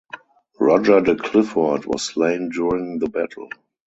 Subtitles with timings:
[0.59, 3.47] Roger de Clifford was slain during the battle.